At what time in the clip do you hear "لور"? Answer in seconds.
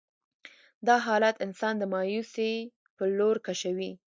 3.17-3.35